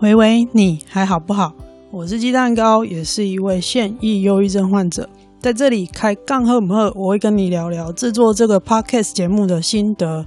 [0.00, 1.52] 喂喂，你还好不好？
[1.90, 5.06] 我是鸡蛋糕，也是一位现役忧郁症患者，
[5.38, 10.24] 在这里开杠赫姆赫，我会跟你聊聊制作这个 podcast 节目的心得，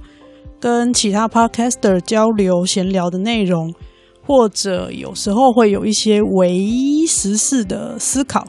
[0.60, 3.74] 跟其他 podcaster 交流闲聊的内容，
[4.24, 8.46] 或者有时候会有一些唯一时事的思考。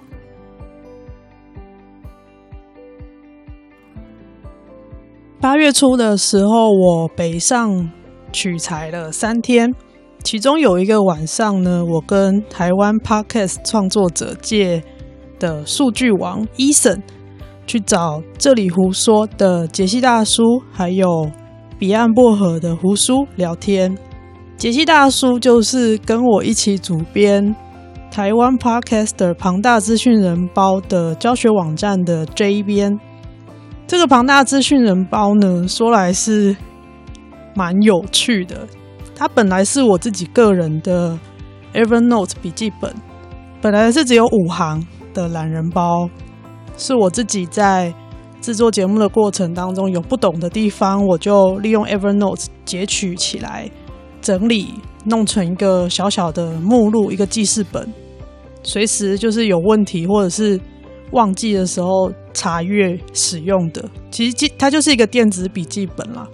[5.42, 7.90] 八月初的时候，我北上
[8.32, 9.74] 取材了三天。
[10.26, 14.82] 其中有一个晚上呢，我跟台湾 Podcast 创作者界
[15.38, 17.00] 的数据王 Eason
[17.68, 20.42] 去找这里胡说的杰西大叔，
[20.74, 21.30] 还有
[21.78, 23.96] 彼岸薄荷的胡叔聊天。
[24.58, 27.56] 杰西大叔就是跟我一起主编
[28.10, 33.00] 台湾 Podcaster 庞大资讯人包的教学网站的 J 编。
[33.86, 36.58] 这个庞大资讯人包呢，说来是
[37.56, 38.68] 蛮有趣的。
[39.16, 41.18] 它本来是我自己个人的
[41.74, 42.94] Evernote 笔记本，
[43.62, 46.10] 本来是只有五行的懒人包，
[46.78, 47.94] 是我自己在
[48.42, 53.72] 制作节目的过程当中有不懂的地方，我就利用 Evernote 截取起来，
[54.22, 54.74] 整理
[55.06, 57.92] 弄成一个小小的目录，一个记事本，
[58.64, 60.60] 随时就是有问题或者是
[61.12, 63.84] 忘记的时候查阅使用的。
[64.12, 66.28] 其实它就是一个电子笔记本啦。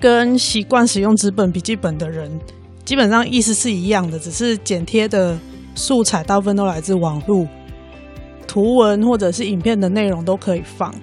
[0.00, 2.30] 跟习惯使用纸本笔记本的人，
[2.84, 5.38] 基本上意思是一样的，只是剪贴的
[5.74, 7.46] 素材大部分都来自网络，
[8.46, 10.94] 图文或者是影片的内容都可以放。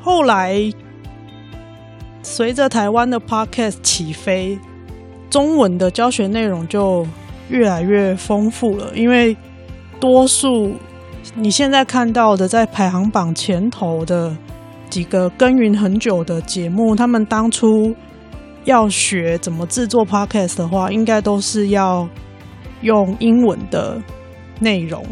[0.00, 0.58] 后来，
[2.22, 4.58] 随着台湾的 Podcast 起飞，
[5.30, 7.06] 中文的教学内容就
[7.48, 9.36] 越来越丰富了，因为
[9.98, 10.74] 多数
[11.34, 14.36] 你现在看到的在排行榜前头的。
[14.90, 17.94] 几个耕耘很久的节目，他们当初
[18.64, 22.08] 要学怎么制作 podcast 的话，应该都是要
[22.82, 24.02] 用英文的
[24.58, 25.02] 内容，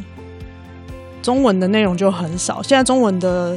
[1.23, 2.61] 中文的内容就很少。
[2.61, 3.57] 现在中文的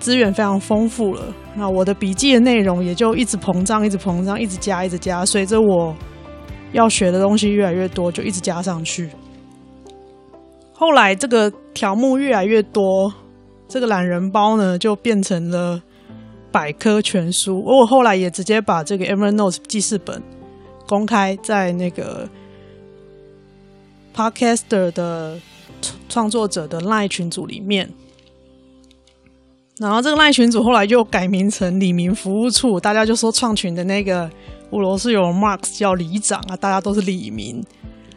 [0.00, 1.22] 资源非常丰富了，
[1.54, 5.24] 那我的笔记的内容也就一直膨胀，一直膨胀，一直加，一直加。
[5.24, 5.94] 随着我
[6.72, 9.08] 要学的东西越来越多，就一直加上去。
[10.72, 13.12] 后来这个条目越来越多。
[13.70, 15.80] 这个懒人包呢，就变成了
[16.50, 17.62] 百科全书。
[17.64, 20.20] 我后来也直接把这个 Evernote 记事本
[20.88, 22.28] 公开在那个
[24.12, 25.38] Podcaster 的
[26.08, 27.88] 创作者的 Line 群组里面。
[29.78, 34.28] 然后这个 Line 群组后来又改名成李民服务处，大家就说创群的那个
[34.70, 37.64] 五楼是有 Mark 叫李长啊，大家都是李民。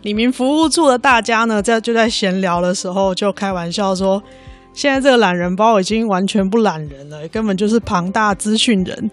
[0.01, 4.21] 李民服务处的大家呢，在就在闲聊的时候就开玩笑说。
[4.73, 9.11] 现在这个懒人包已经完全不懒人了，根本就是庞大资讯人。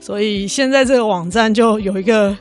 [0.00, 2.36] 所以现在这个网站就有一个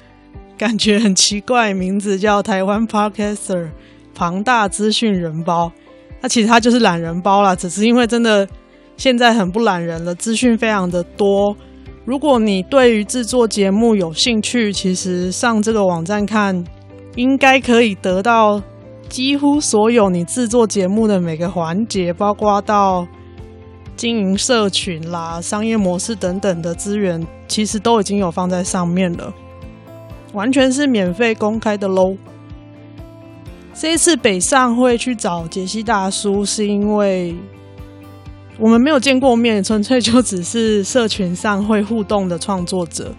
[0.56, 3.69] 感觉很奇怪名字，叫台湾 Podcaster
[4.13, 5.72] 庞大资讯人包。
[6.22, 8.47] 那其实它就是懒人包啦，只是因为真的
[8.95, 11.56] 现在很不懒人了，资讯非常的多。
[12.06, 16.63] 如果你对于制作节目有兴趣，其实上这个网站看，
[17.16, 18.62] 应该可以得到。
[19.15, 23.07] 几乎所有你制作节目的每个环节，包括到
[23.95, 29.33] 经营社群啦、商业模式等等的资源，其实都已经有放在上面了，
[30.33, 32.17] 完全是免费公开的喽。
[33.73, 37.33] 这一次北上会去找杰西大叔，是因为
[38.59, 43.15] 我们没有见过面，纯粹就只是社群上会互动的创作者。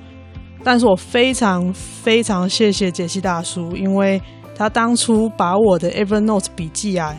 [0.62, 4.20] 但是我非常非常谢谢杰西大叔，因为。
[4.56, 7.15] 他当初把我的 Evernote 笔记啊，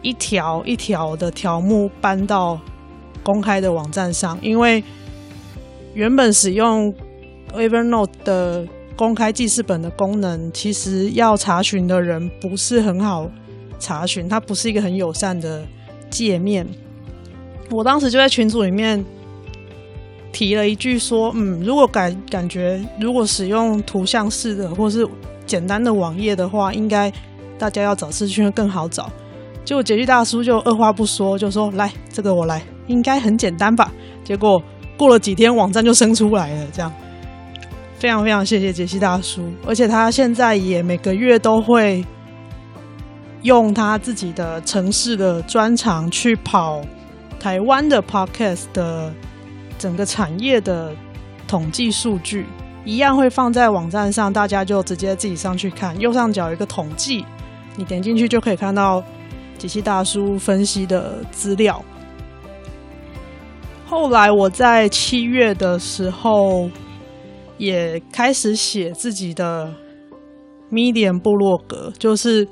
[0.00, 2.58] 一条一条的条目搬到
[3.22, 4.82] 公开的网站上，因为
[5.92, 6.90] 原本使用
[7.52, 13.30] Evernote 的公开记事本的功能，其实要查询的人不是很好
[13.78, 15.62] 查询，它不是一个很友善的
[16.08, 16.66] 界面。
[17.70, 19.04] 我当时就在群组里面
[20.32, 25.06] 提了一句说：“嗯，如果感感觉如果使用图像式的，或是。”
[25.50, 27.12] 简单的网页的话，应该
[27.58, 29.10] 大家要找资讯会更好找。
[29.64, 33.92] 结果杰西大叔就二话不说就说：“来，这个我来，应该很简单吧？”
[34.22, 34.62] 结果
[34.96, 36.66] 过了几天，网站就生出来了。
[36.72, 36.92] 这样
[37.98, 42.04] 非常非常谢谢杰西大叔，而且他现在也每个月都会
[43.42, 46.80] 用他自己的城市的专长去跑
[47.40, 49.12] 台湾的 Podcast 的
[49.78, 50.94] 整个产业的
[51.48, 52.46] 统计数据。
[52.84, 55.98] 一样会放在网站上，大家就直接自己上去看。
[56.00, 57.24] 右上角有一个统计，
[57.76, 59.02] 你点进去就可以看到
[59.58, 61.82] 杰西大叔分析的资料。
[63.86, 66.70] 后来我在七月的时候
[67.58, 69.74] 也开始写自己的
[70.70, 72.46] Medium 部落格，就是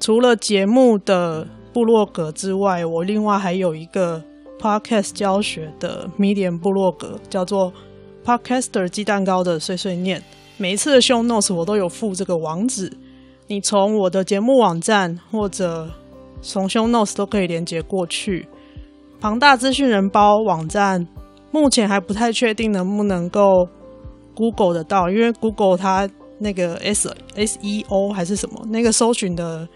[0.00, 4.22] 除了节目的部落格之外，我另外还有一个
[4.58, 7.72] Podcast 教学的 Medium 部落格，叫做
[8.26, 10.20] Podcaster 鸡蛋糕的碎碎念。
[10.56, 12.92] 每一次的 Show Notes 我都有附这个网址，
[13.46, 15.88] 你从我的节目网站或者
[16.42, 18.48] 从 Show Notes 都可以连接过去。
[19.20, 21.06] 庞大资讯人包网站
[21.52, 23.68] 目前还不太确定能不能够。
[24.38, 26.06] Google 得到，因为 Google 它
[26.38, 29.66] 那个 S S E O 还是什么，那个搜寻的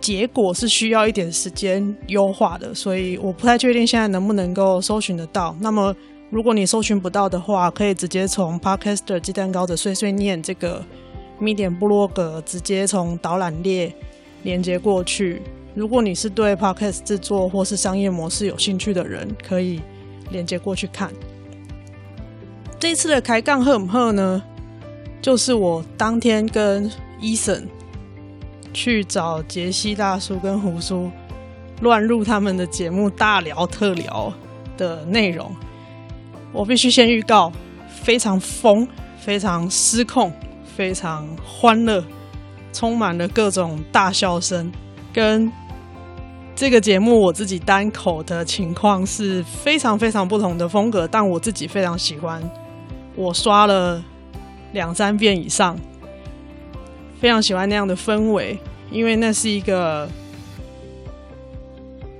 [0.00, 5.54] 结果是需要一点时间优化的，所以我不太确定现在能不能够搜寻得到。
[5.60, 5.94] 那么，
[6.34, 10.84] 如果你搜寻不到的话，可以直接从 Podcaster 鸡蛋糕的碎碎念这个
[11.40, 13.94] Medium 部落格直接从导览列
[14.42, 15.40] 连接过去。
[15.76, 19.80] 如果你是对 Podcast 制作或是商业模式有兴趣的人，可以
[20.32, 21.08] 连接过去看。
[22.80, 24.42] 这次的开杠赫姆赫呢，
[25.22, 26.90] 就是我当天跟
[27.20, 27.64] 伊森
[28.72, 31.08] 去找杰西大叔跟胡叔
[31.80, 34.34] 乱入他们的节目大聊特聊
[34.76, 35.54] 的内容。
[36.54, 37.52] 我必须先预告，
[37.88, 38.86] 非常疯，
[39.18, 40.32] 非常失控，
[40.64, 42.02] 非常欢乐，
[42.72, 44.70] 充满了各种大笑声，
[45.12, 45.52] 跟
[46.54, 52.40] 这个节目我自己单口的情况是非常非常不同的风格，但我自己非常喜欢。
[53.16, 54.00] 我刷了
[54.72, 55.76] 两三遍以上，
[57.20, 58.56] 非常喜欢那样的氛围，
[58.92, 60.08] 因为那是一个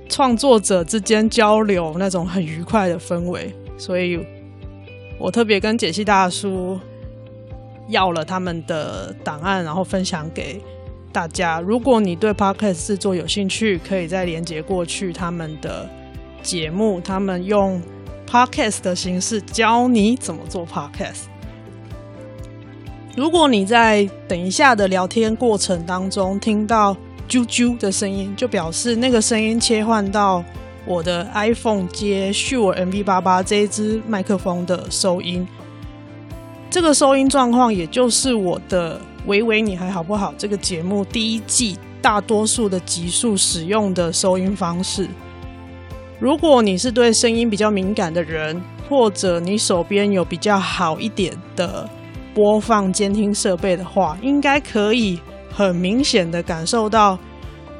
[0.09, 4.19] 创作者之间交流那种很愉快的氛围，所以
[5.17, 6.79] 我特别跟解析大叔
[7.87, 10.61] 要了他们的档案，然后分享给
[11.11, 11.59] 大家。
[11.59, 15.89] 如果你对 Podcast 制作有兴趣，可以再连接过去他们的
[16.41, 17.81] 节目，他们用。
[18.27, 21.25] Podcast 的形式教你怎么做 Podcast。
[23.15, 26.97] 如果你在等一下的聊天过程当中听到
[27.29, 30.43] 啾啾的声音，就表示那个声音切换到
[30.85, 35.47] 我的 iPhone 接 Sure MV88 这一支麦克风的收音。
[36.69, 45.07] 这个收音状况，也就是我的“喂喂，你还好不好”这个节目第一季大多数的集数使用的收音方式。
[46.19, 51.89] 如果你是对声音比较敏感的人，或者你手边有比较好一点的
[52.33, 57.17] 播放监听设备的话，应该可以很明显的感受到，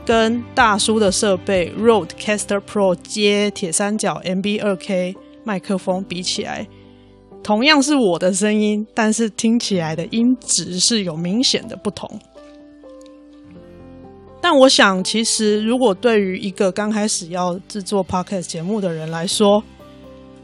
[0.05, 6.67] 跟大叔的设备 Rodecaster Pro 接铁三角 MB2K 麦克风比起来，
[7.41, 12.07] 同样是我的声音，但是听起来的音质是有明显的不同。
[14.39, 19.63] 但我想，其实如果对于一个刚开始要制作 podcast 节目的人来说，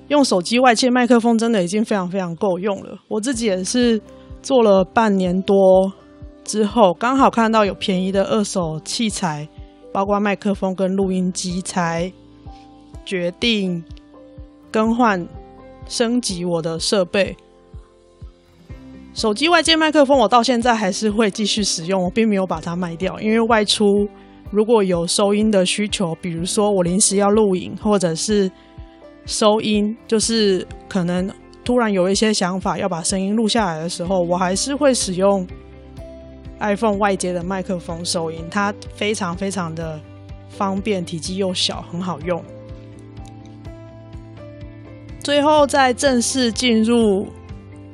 [0.07, 2.97] 用手机外接麦克风真的已经非常非常够用了。
[3.07, 4.01] 我自己也是
[4.41, 5.91] 做了半年多
[6.51, 9.47] 之后，刚好看到有便宜的二手器材，
[9.93, 12.11] 包括麦克风跟录音机，才
[13.05, 13.81] 决定
[14.69, 15.25] 更换
[15.87, 17.33] 升级我的设备。
[19.13, 23.17] 手机外接麦克风，我到现在还是会继续使用，我并没有把它卖掉。
[23.21, 24.05] 因为外出
[24.49, 28.51] 如果有收音的需求，比如说我临时要录影，或者是
[29.25, 31.31] 收音，就是可能
[31.63, 35.47] 突然有一些想法要把声音录下来的时候，我还是会使用
[36.61, 38.45] iPhone 外接的麦克风收音。
[38.49, 39.99] 它非常非常的
[40.47, 42.41] 方便，体积又小，很好用。
[45.19, 47.27] 最后，在正式进入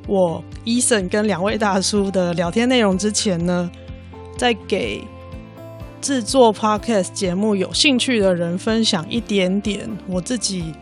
[0.06, 0.44] 我。
[0.64, 3.70] 伊森跟两位大叔的聊天内容之前呢，
[4.36, 5.02] 再给
[5.98, 10.74] 制作 Podcast 节目有兴趣的人分享一点点我自己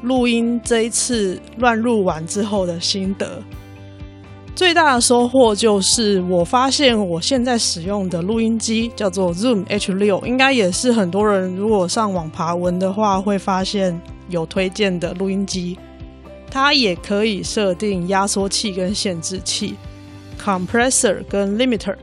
[0.00, 3.42] 录音这一次乱录完之后的心得。
[4.58, 13.96] 最大的收获就是，我发现我现在使用的录音机叫做 Zoom H6，应该也是很多人如果上网爬文的话会发现
[14.28, 15.78] 有推荐的录音机。
[16.50, 19.76] 它也可以设定压缩器跟限制器
[20.44, 21.94] ，compressor 跟 limiter，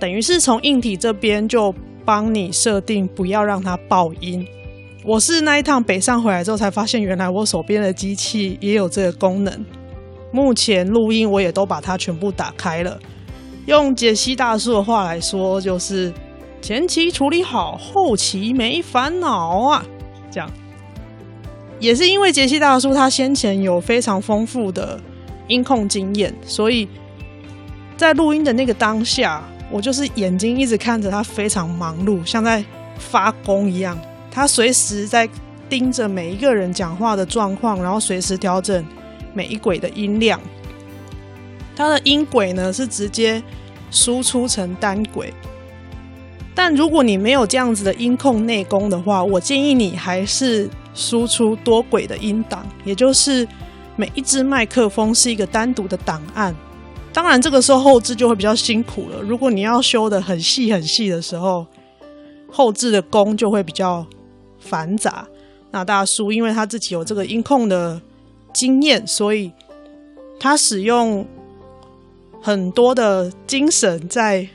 [0.00, 1.72] 等于是从硬体这边就
[2.04, 4.44] 帮你设定不要让它爆音。
[5.04, 9.64] 我是那一趟北上回来之后才发现，原来我手边的机器也有这个功能。
[10.32, 12.98] 目前录音我也都把它全部打开了。
[13.66, 16.12] 用解析大叔的话来说，就是
[16.60, 19.84] 前期处理好，后期没烦恼啊，
[20.30, 20.50] 这样。
[21.78, 25.00] 也是因为杰西大叔他先前有非常丰富的
[25.48, 26.88] 音控经验，所以
[27.96, 32.64] 在录音的那个当下，我就是眼睛一直看着他非常忙碌，像在
[32.98, 33.98] 发功一样。
[34.30, 35.28] 他随时在
[35.68, 38.84] 盯着每一个人讲话的状况，然后随时调整
[39.32, 40.40] 每一轨的音量。
[41.76, 43.42] 它的音轨呢是直接
[43.90, 45.32] 输出成单轨，
[46.54, 53.48] 但如果你没有这样子的音控内功的话，我建议你还是输出多轨的音档，也就是
[53.96, 56.54] 每一支麦克风是一个单独的档案。
[57.12, 59.20] 当然，这个时候后置就会比较辛苦了。
[59.22, 61.66] 如果你要修的很细很细的时候，
[62.48, 64.06] 后置的功就会比较
[64.58, 65.26] 繁杂。
[65.70, 68.00] 那大叔因为他自己有这个音控的
[68.52, 69.52] 经验，所以
[70.38, 71.26] 他使用
[72.40, 74.48] 很多的精神在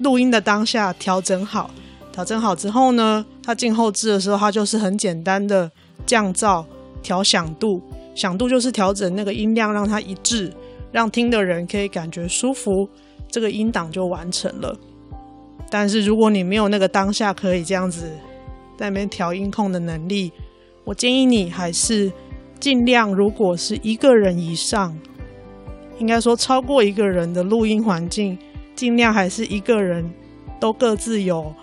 [0.00, 1.70] 录音的当下调整好。
[2.12, 5.70] 调整好之后呢，他进后置的时候，他就是很简单的
[6.04, 6.64] 降噪、
[7.00, 7.80] 调响度，
[8.14, 10.52] 响度就是调整那个音量让它一致。
[10.90, 12.88] 让听的人可以感觉舒服，
[13.30, 14.76] 这个音档就完成了。
[15.70, 18.10] 但是如果你没有那个当下可以这样子
[18.78, 20.32] 在那边调音控的能力，
[20.84, 22.10] 我建议你还是
[22.60, 24.96] 尽量，如果是一个人以上，
[25.98, 28.38] 应该说超过一个人的录音环境，
[28.74, 30.10] 尽量还是一个人
[30.58, 31.54] 都各自有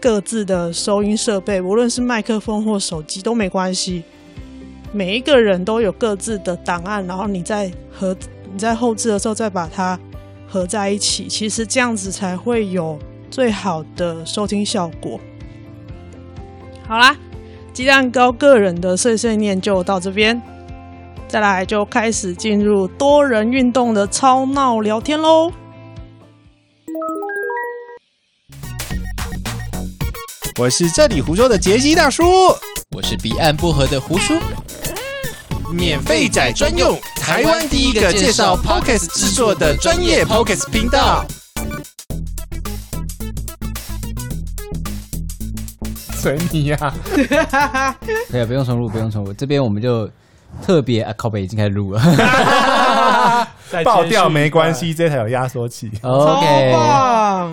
[0.00, 4.02] 各自的收音设备，无论是麦克风或手机都没关系。
[4.92, 8.16] 每一个人都有各自的档案，然后你在合。
[8.52, 9.98] 你在后置的时候再把它
[10.46, 12.96] 合在一起，其实这样子才会有
[13.28, 15.18] 最好的收听效果。
[16.86, 17.16] 好啦，
[17.74, 20.40] 鸡蛋糕个人的碎碎念就到这边，
[21.26, 25.50] 再来就开始进入多人运动的超闹聊天喽。
[30.56, 32.22] 我是这里胡说的杰西大叔，
[32.92, 34.34] 我是彼岸薄荷的胡叔。
[35.72, 41.26] 免费仔专用，台湾第一个介绍 p o c k e t 制作的专业 p o c k e t 频道。
[46.24, 46.94] 随你 呀！
[48.30, 49.32] 可以不用重录，不用重录。
[49.34, 50.08] 这边我们就
[50.62, 52.00] 特别啊，靠北已经开始录了，
[53.84, 55.90] 爆掉没关系， 这台有压缩器。
[56.00, 56.72] OK，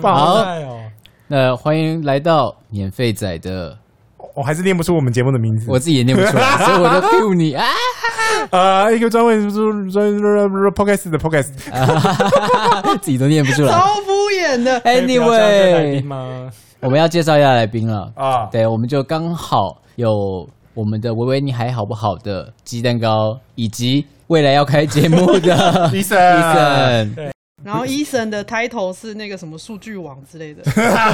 [0.02, 0.80] 好哦。
[1.26, 3.76] 那欢迎来到免费仔的。
[4.34, 7.64] 我还是念不出我们节目的名字，我自己也念不出来，所以我就 cue 你啊！
[8.50, 10.12] 啊，一个专为专专
[10.74, 11.50] podcast 的 podcast，
[13.00, 14.80] 自己都念不出来，超敷衍的。
[14.82, 16.02] Anyway，
[16.80, 18.46] 我们要介绍一下来宾了啊！
[18.50, 25.54] 对，我们就刚好有我们的维维，你还好不好的鸡蛋糕，以及未来要开节目的
[25.92, 27.32] Eason。
[27.64, 30.62] 然后 Eason 的 title 是那个什么数据网之类的，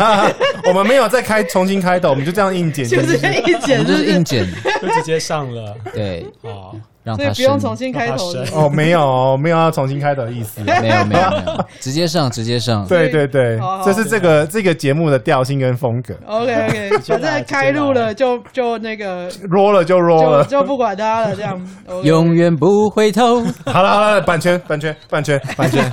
[0.64, 4.46] 我们没有再开重新开的，我们就这样硬剪，就是硬剪，就是硬剪，
[4.80, 5.76] 就直接上了。
[5.92, 6.74] 对，好，
[7.08, 12.86] 让他所以不用重新开头的哦，没有，没有要重新开头的意思，没有，没有，没有， 直接上，直接上。
[12.86, 16.14] 对对对，这是这个这个节目的调性跟风格。
[16.26, 21.58] OK OK，反正开路了就就那个 roll 了就 roll 了，就不管他了，这样
[22.04, 23.42] 永远不回头。
[23.64, 25.90] 好了好了，版权版权版权版权。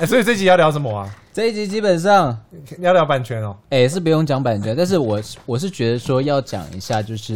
[0.00, 1.08] 哎， 所以这集要聊什么啊？
[1.32, 2.36] 这一集基本上
[2.80, 3.54] 要聊版权哦。
[3.70, 7.34] 哎，是不用讲版权，但是我我是觉得说要讲一下，就是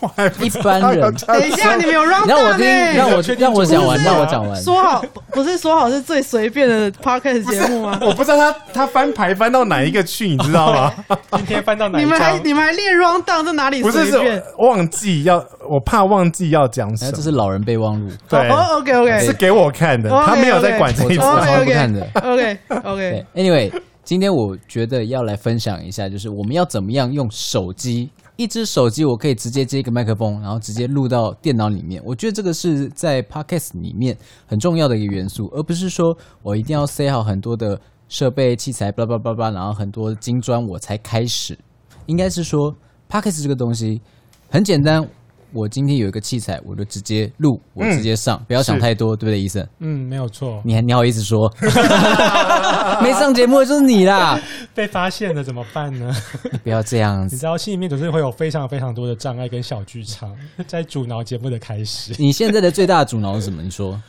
[0.40, 1.14] 一般人。
[1.14, 4.60] 等一下，你没有让让我听，让我让我讲完，让我讲完。
[4.60, 7.96] 说好不是说好是最随便的 podcast 节目吗？
[8.02, 10.92] 我不知道他他翻牌翻到哪一个去，你知道吗？
[11.36, 11.98] 今天翻到哪？
[12.00, 13.82] 你们还你们还练 round down 在哪里？
[13.82, 17.12] 不是是忘记要，我怕忘记要讲什么。
[17.12, 18.10] 这是老人备忘录。
[18.28, 22.03] 对，OK OK，是给我看的，他没有在管这一次，我不看的。
[22.14, 23.26] OK OK。
[23.34, 23.82] Anyway。
[24.04, 32.02] 今天我觉得要来分享一下，就是我们要怎么样用手机，一只手机我可以直接接一个麦克风，然后直接录到电脑里面。
[32.04, 41.58] 我觉得这个是在 Podcast 里面很重要的一个元素，而不是说我一定要塞好很多的设备器材，叭叭叭叭，然后很多金砖我才开始。
[42.04, 42.76] 应该是说
[43.08, 44.02] Podcast 这个东西
[44.50, 45.08] 很简单。
[45.54, 49.64] 我今天有一个器材，我就直接录，我直接上，嗯、不要想太多，是对不对，医生？
[49.78, 50.60] 嗯，没有错。
[50.64, 51.48] 你还你好意思说？
[53.00, 54.40] 没上节目的就是你啦！
[54.74, 56.12] 被发现了怎么办呢？
[56.64, 57.36] 不要这样子。
[57.36, 60.34] 你知道，心里面总是会有非常非常多的障碍跟小剧场，
[60.66, 62.12] 在阻挠节目的开始。
[62.18, 63.62] 你现在的最大的阻挠是什么？
[63.62, 64.00] 你说？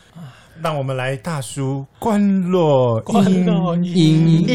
[0.63, 4.45] 让我们来大叔关落关落音。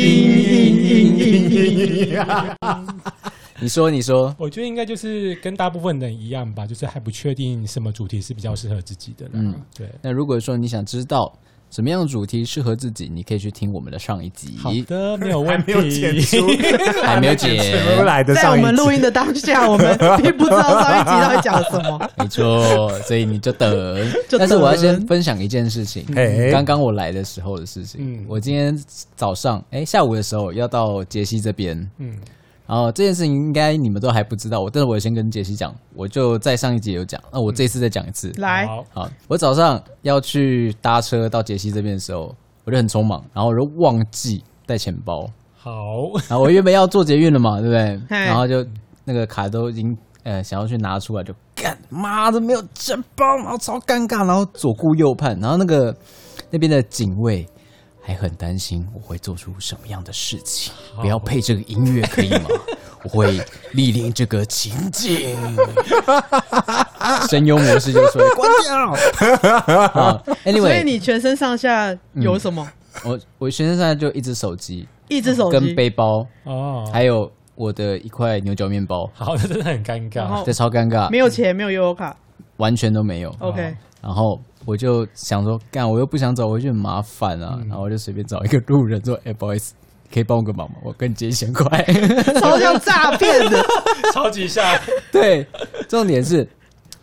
[3.63, 9.29] 你说，你说，我觉得应该就是跟大部分人一样吧，就是还不确定什么主题是比较适合自己的。
[9.33, 9.87] 嗯，对。
[10.03, 11.31] 那如果说你想知道
[11.71, 14.57] 什么样的主题适合自己，你可以去听我们的上一集。
[14.59, 15.73] 好的， 没有问题。
[15.73, 16.49] 还没有剪出，
[17.05, 18.35] 还没有剪出来的。
[18.35, 22.11] 在我们录音的当下，我们并不知道上一集到底讲什么。
[22.19, 23.71] 没错，所以你就等。
[24.29, 24.41] 就等。
[24.41, 26.05] 但是我要先分享一件事情，
[26.51, 28.01] 刚刚我来的时候的事情。
[28.03, 28.77] 嗯，我今天
[29.15, 31.79] 早上，哎，下午的时候要到杰西这边。
[31.99, 32.17] 嗯。
[32.71, 38.31] 然后这件事情应该你们都还不知道，我但是我先跟杰西讲，我就在上一集有讲，那我这次再讲一次。
[38.37, 42.33] 来，好，好，我早上要去搭车到杰西这边的时候，
[42.65, 45.29] 我就很匆忙，然后我就忘记带钱包。
[45.57, 45.73] 好，
[46.31, 48.01] 然后我原本要做捷运了嘛，对不对？
[48.09, 48.65] 然后就
[49.05, 55.93] 那个卡都已经呃想要去拿出来就，就干妈的没有钱包，然后超尴尬，然后左顾右盼，然后那个
[56.51, 57.45] 那边的警卫
[58.11, 62.49] 还很担心我会做出什么样的事情，不要配这个音乐可以吗？
[63.05, 63.39] 我会
[63.73, 65.39] 莅临这个情景，
[67.29, 68.91] 声优模式就说关掉。
[70.03, 72.69] 啊，anyway，所以你全身上下有什么？
[73.05, 80.45] 我我全身上下就一只手机，一只手机跟背包，哦，还有我的一块牛角面包，好，这真的很尴尬。
[80.45, 82.17] 这超尴尬，没有钱，没有悠游卡。
[82.57, 83.33] 完全都没有。
[83.39, 84.41] OK，然后
[84.71, 87.59] 我就想说，干，我又不想走回去，很麻烦啊。
[87.69, 89.75] 然后我就随便找一个路人说：“哎，不好意思，
[90.15, 90.77] 可以帮我个忙吗？
[90.85, 91.67] 我跟你借一千块。
[92.41, 93.61] 超像诈骗的。
[94.15, 94.65] 超级像”
[95.11, 95.45] 对，
[95.89, 96.49] 重点是，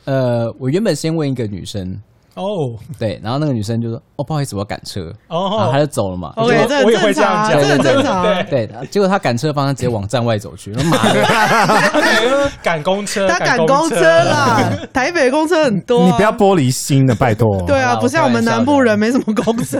[0.05, 2.01] 呃，我原本先问一个女生，
[2.37, 2.77] 哦。
[2.97, 6.31] 对，然后那个女生就说：“哦，不好意思，我要赶车。”然后哦她，就走了嘛。
[6.35, 8.43] OK，这我也很正常啊，会这样讲这很正常啊。
[8.43, 16.05] 对，结果她赶车的方向直接往站外走去，妈的，赶公车，他赶公车啦，台北公车很多啊。
[16.05, 17.61] 你不要玻璃心的，拜托。
[17.65, 17.81] 对。
[17.81, 19.79] 啊，不像我们南部人没什么公车。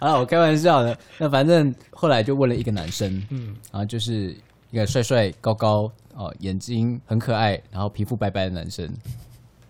[0.00, 0.96] 啊，我开玩笑的。
[1.18, 4.34] 那反正后来就问了一个男生，嗯，然后就是
[4.70, 8.88] 一个帅帅、高高哦，眼睛很可爱，然后皮肤白白的男生。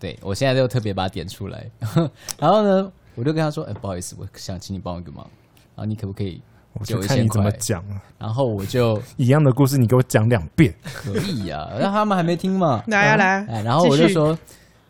[0.01, 1.69] 对我现在就特别把它点出来。
[2.39, 5.25] 然后呢，我就跟他说：“哎，不好意思，我想请你帮我一个忙，
[5.75, 6.41] 然后你可不可以
[6.73, 8.01] 我借我一千就看你怎么块？”讲啊。
[8.17, 10.73] 然后我就一样的故事，你给我讲两遍。
[10.83, 12.83] 可以呀、啊， 然后他们还没听嘛。
[12.87, 14.37] 来啊来哎，然后我就说，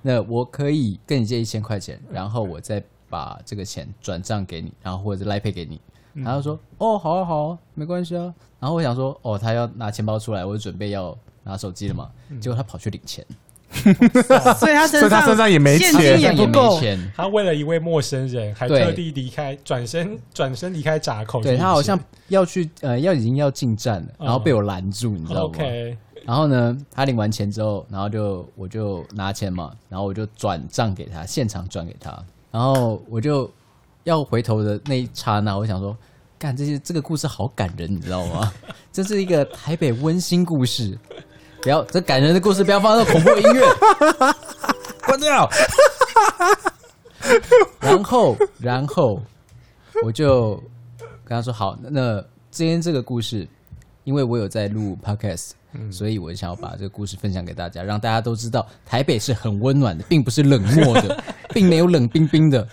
[0.01, 5.81] 那我可以跟你借一千块钱，然后我再把这个钱转账给你，然后或者是 Line Pay 给你。
[6.23, 8.33] 他就说，哦，好啊，好啊，没关系啊。
[8.59, 12.09] 然后我想说，哦，他要拿钱包出来，我就准备要拿手机了嘛。
[12.41, 13.25] 结果他跑去领钱，
[14.59, 16.79] 所以他身所以他身上也没现钱金也不身上也没够。
[16.79, 17.11] 钱。
[17.15, 21.41] 他为了一位陌生人，还对特地离开，转身转身离开闸口。
[21.41, 32.11] 对他好像要去呃，要已经要进站了，嗯然后被我拦住，你知道吗？OK，然后呢，他领完钱之后，然后就我就拿钱嘛，然后我就转账给他，现场转给他。
[32.51, 33.49] 然后我就
[34.03, 35.95] 要回头的那一刹那，我想说，
[36.37, 38.51] 干这些这个故事好感人，你知道吗？
[38.91, 40.97] 这是一个台北温馨故事，
[41.61, 43.61] 不要这感人的故事不要放到恐怖音乐，
[45.05, 45.49] 关掉。
[47.79, 49.21] 然后，然后
[50.03, 50.55] 我就
[51.23, 53.47] 跟他说好，那那今天这个故事。
[54.03, 62.67] 因为我有在录 podcast，、嗯、所以我想要把这个故事分享给大家，让大家都知道台北是很温暖的，并不是冷漠的， 并没有冷冰冰的。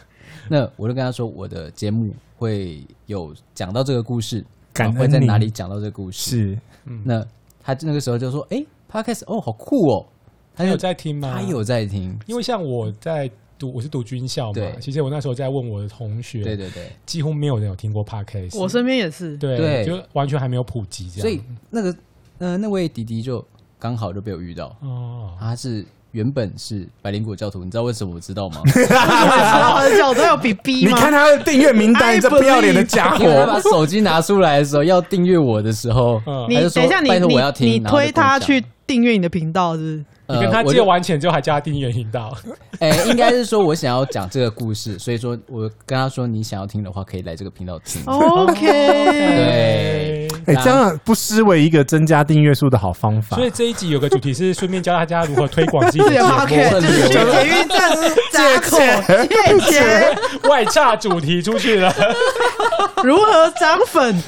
[0.49, 6.31] 那我就跟他说，我的节目会有讲到这个故事，感会在哪里讲到这个故事。
[6.31, 6.59] 是，
[7.05, 7.23] 那
[7.63, 10.07] 他那个时候就说：“哎，podcast 哦，好酷哦！”
[10.57, 11.37] 他有在听吗？
[11.37, 14.63] 他有在听，因为像我在读，我是读军校嘛。
[14.81, 18.59] 其实我那时候在问我的同学，对对对，几乎没有人有听过 Podcast。
[18.59, 19.37] 我身边也是。
[19.37, 21.21] 对，对就完全还没有普及这样。
[21.21, 21.95] 所以那个
[22.39, 23.45] 呃那位弟弟就
[23.79, 28.61] 刚好就被我遇到，哦，他是原本是百灵果教徒，你知道为什么我知道吗？
[28.65, 30.91] 为什么知道他的脚都有比 B 吗？
[30.91, 33.61] 你看他的订阅名单，这不要脸的家伙他把！
[33.61, 40.05] 手机拿出来的时候，要订阅我的时候，嗯你他就说等一下，你拜托我要听你推他去订阅你的频道是不是？
[40.39, 42.37] 你跟他借完钱之后还叫他订阅频道，
[42.81, 48.03] 哎、应该是说我想要讲这个故事，所以说我跟他说，你想要听的话，可以来这个频道听。
[48.07, 53.37] OK，对，哎，这样不失为一个增加订阅数的好方法。
[53.37, 53.47] 所。
[53.47, 56.29] 以这一集有个主题是顺便教大家如何推广自己的节目。
[56.81, 57.97] 就是去捷运站
[58.33, 58.79] 闸口
[59.27, 61.95] 借钱，外差主题出去了，
[63.05, 64.23] 如何涨粉？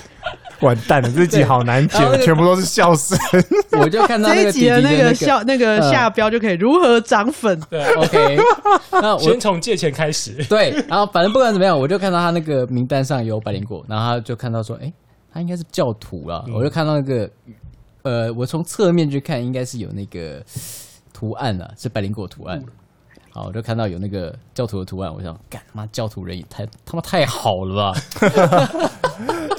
[0.67, 3.19] 完蛋了，这集好难剪，那个全部都是笑声。
[3.81, 7.59] 我就看到那这一集的个弟弟的那个那笑那个下标就可以如何涨粉？
[7.71, 8.39] 对，OK，
[8.93, 10.33] 那我先从借钱开始。
[10.49, 14.93] 对，然后反正不管怎么样，我就看到他那个名单上有百灵果，然后他就看到说，哎，
[15.33, 17.31] 他应该是教徒啊，嗯我就看到那个，
[18.03, 20.43] 呃，我从侧面去看，应该是有那个
[21.13, 22.63] 图案啊，是百灵果图案。
[23.33, 28.01] 好，我就看到有那个教徒的图案，我想，干他妈教徒人也太他妈太好了吧？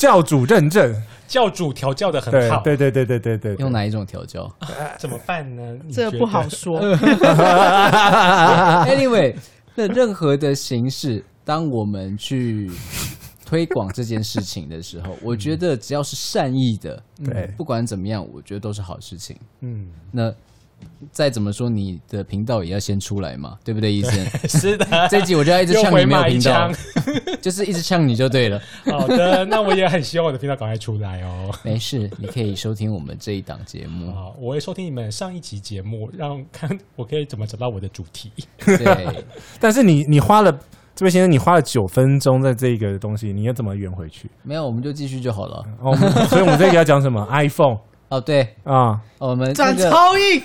[0.02, 0.96] 教主认证，
[1.28, 4.52] 教主调教的很好，对对对对对对，用哪一种调教
[4.98, 5.78] 怎么办呢？
[5.94, 6.82] 这不好说。
[8.90, 9.36] Anyway，
[9.76, 12.72] 那任何的形式，当我们去
[13.46, 19.38] 推广这件事情的时候，我觉得只要是善意的，对不管怎么样，我觉得都是好事情。
[19.60, 20.34] 嗯，那
[21.12, 24.26] 再怎么说，你的频道也要先出来嘛，对不对，医生？
[24.48, 26.72] 是的，这一集我就要一直呛你没有频道，
[27.42, 28.62] 就是一直呛你就对了。
[28.86, 31.50] 好的，那我也很希望我的频道赶快出来哦。
[31.64, 34.12] 没事，你可以收听我们这一档节目。
[34.14, 38.32] 好，我会收听你们上一集节目，让看我可以怎么找到我的主题。
[38.66, 39.08] 对，
[39.60, 40.52] 但是你你花了
[40.96, 44.30] 这位先生，你花了九分钟在这个东西，你要怎么圆回去？
[44.44, 45.66] 没有，我们就继续就好了。
[45.82, 45.96] 哦，
[46.30, 47.91] 所以我们这个要讲什么？iPhone。
[48.12, 50.44] 哦，对啊，我们转超硬，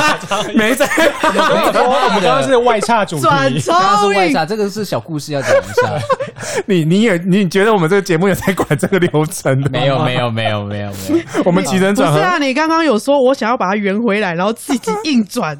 [0.54, 0.86] 没在。
[1.22, 5.98] 我们 刚刚是外差主题，转超硬，这个是小故事要讲一下。
[6.68, 9.70] 你你也你觉得我们这个节目有在管这个流程的？
[9.70, 12.18] 没有没有没有没有没有，我们起承转合。
[12.18, 15.58] 不是啊，你刚刚有说我想要把它圆回来，然后自己硬转，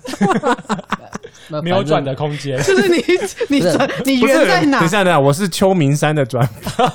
[1.62, 2.62] 没有转的空间。
[2.62, 3.02] 就是你
[3.48, 4.80] 你转你圆在哪？
[4.80, 6.92] 等一下等一下，我是秋名山的转法。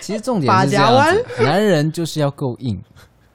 [0.00, 2.80] 其实重点是这样子，男人就是要够硬。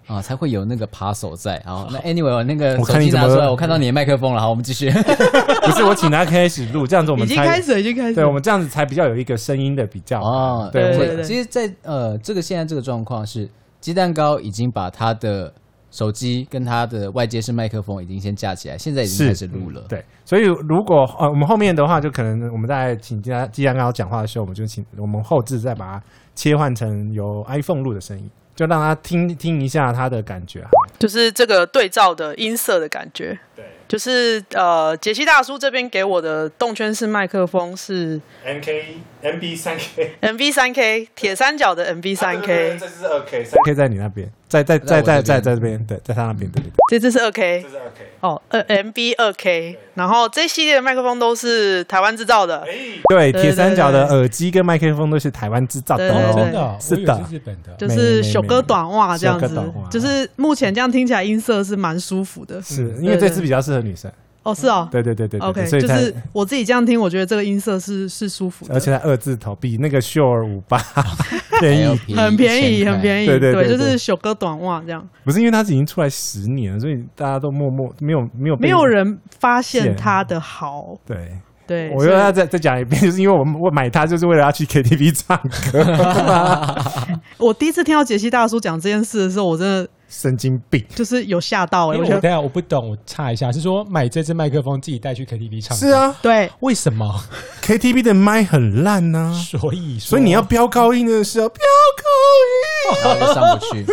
[0.09, 1.55] 啊，才会有那个扒手在。
[1.57, 4.41] 啊，那 anyway，我那个手机拿出来，我看到你的麦克风了。
[4.41, 4.89] 好，我们继续。
[5.61, 8.15] 不是，我请他开始录，这样子我们已经开始，已经开始。
[8.15, 10.19] 对，我们这样子才比较有一个声音的比较。
[10.19, 11.23] 哦，对对对。
[11.23, 13.47] 其实，在呃，这个现在这个状况是，
[13.79, 15.53] 鸡蛋糕已经把他的
[15.91, 19.81] 手机跟他的外接式麦克风已经先架起来，现在已经开始录了。
[19.87, 28.27] 对，所以如果呃我们后面的话，就可能我们在请鸡蛋鸡蛋糕讲话的时候，我们就请我们后置再把它切换成由 iPhone 录的声音。
[28.59, 30.61] 就让他听听一下他的感觉，
[30.99, 33.39] 就是这个对照的音色的感觉。
[33.55, 38.84] 对，就是呃，杰西大叔这边给我的动圈式麦克风是 MK
[39.23, 46.73] MB 三 K MB 三 K 铁三角的 MB 三 K，这是二 K 三 K 在你那边，在在在在在在这边，对，在他那边，对对对。
[46.91, 52.63] 这只是二 K，这是二 K 哦，呃 MB 二 K，然后这系列的麦克风都是台湾制造的。
[53.10, 64.11] 对，铁三角的耳机跟麦克风都是台湾制造的，真的，是的，日本的，就是小哥短袜这样子，就是目前这样听起来音色是蛮舒服的，是因为这支比较适合女生。
[64.41, 70.81] 哦，是哦，对对对对，OK，就是我自己这样听，我觉得这个音色是是舒服的，而且它二字头比那个 Shure 五八
[71.59, 75.05] 便宜，很便宜，很便宜，对对对，就是小哥短袜这样。
[75.25, 80.95] 不是因为它已经出来十年了，所以大家都默默没有没有没有人发现它的好。
[81.05, 81.33] 对
[81.67, 85.37] 对，我又要再再讲一遍，就是因为我我买它就是为了要去 KTV 唱
[85.69, 87.19] 歌。
[87.37, 89.87] 我第一次听到杰西大叔讲这件事的时候，我真的。
[90.09, 91.97] 神经病，就是有吓到哎！
[91.97, 95.77] 我等下我不懂，我插一下，是说买这支麦克风自己带去 KTV 唱？
[95.77, 97.23] 是啊，对，为什么
[97.61, 99.31] KTV 的麦很烂呢？
[99.33, 102.03] 所以，所以你要飙高音的时候飙高
[102.41, 102.68] 音，
[103.04, 103.86] 然后上不去。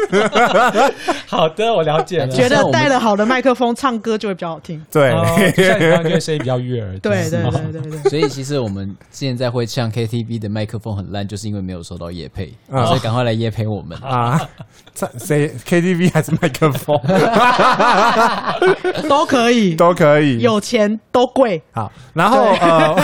[1.27, 2.29] 好的，我了解了。
[2.29, 4.83] 觉得带了好的麦克风唱歌就会比较好听。
[4.91, 5.11] 对，
[5.57, 6.99] 像你刚刚声音比较悦耳。
[7.01, 8.11] 对对对对对。
[8.11, 14.41] 所以其实我们现在会唱 KTV 的麦克风很烂，就是因为没有收到夜配，所以赶快来夜配我们啊！
[15.19, 16.99] 谁 KTV 还是麦克风？
[19.09, 21.61] 都可以，都可以，有钱都贵。
[21.73, 22.95] 好，然后呃，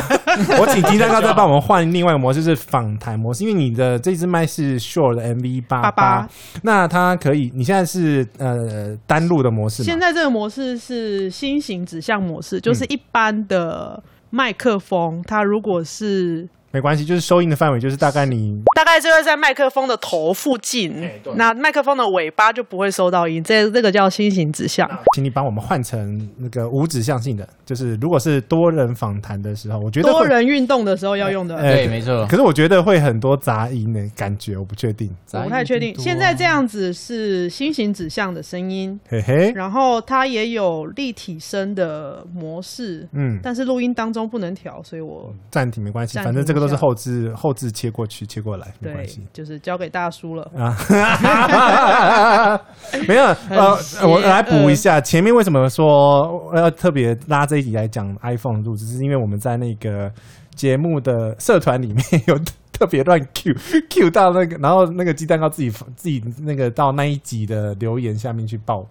[0.59, 3.45] 我请金蛋糕再帮我们换另外一个模式，是访谈模式。
[3.45, 6.29] 因为你的这支麦是 Shure 的 MV 八八八，
[6.63, 9.87] 那它可以，你现在是呃单路的模式吗？
[9.87, 16.49] 现在这个模式是新型指向模式，就是一般的麦克风，它如果是。
[16.73, 24.89] 没关系，就是收音的范围就是大概你大概就会在麦克风的头附近，欸、那麦克风的尾巴就不会收到音，这这个叫新型指向。
[25.15, 32.27] 请你帮我们换成那个无指向性的，就是如果是多人访谈的时候，我觉得多人运动的时候要用的，欸、对，没错。
[32.27, 35.95] 可是我觉得会很多杂音的感觉，我不确定，我不太确定。
[35.99, 47.33] 现在这样子是新型指向的声音，嘿嘿，然后它也有立体声的模式，嗯，但是录音当中不能调，所以我暂停没关系，反正这个都是后置。
[47.35, 50.77] 后置切过去，切过来，没关系，就是交给大叔了啊。
[53.09, 53.77] 没有，呃，
[54.09, 60.13] 我来补一下，前面为什么说要特别拉这一集来讲 iPhone 录制，是因为我们在那个
[60.55, 62.39] 节目的社团里面有
[62.73, 63.55] 特别乱 Q
[63.91, 68.87] Q 到那个，然后那个鸡蛋糕自己自己那个到那一集的留言下面去报。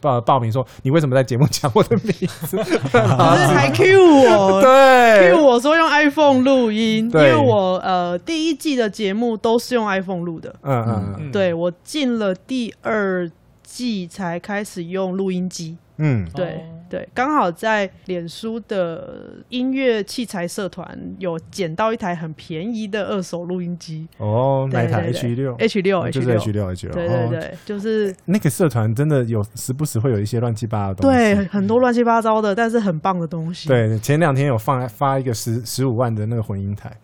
[0.00, 2.12] 报报名说，你为什么在节目讲我的名
[2.46, 2.56] 字？
[2.62, 4.62] 不是还 Q 我？
[4.62, 10.54] 对，Q 我说用 iPhone 录音，因为我呃第一季的节目都是用 iPhone 录的。
[10.62, 13.30] 嗯嗯嗯，对，我进了第二
[13.62, 15.76] 季才开始用录音机。
[15.98, 20.86] 嗯，对对，刚好在脸书的音乐器材社团
[21.18, 24.06] 有捡到一台很便宜的二手录音机。
[24.18, 26.94] 哦，哪台 H 六？H 六，就是 H 六 H 六。
[26.94, 31.16] 对对对，就是那个社团真的有时不时会有一些乱七八糟的东西。
[31.16, 33.70] 对，很多乱七八糟的，但是很棒的东西。
[33.70, 36.94] 对，前两天有放发一个十十五万的那个混音台，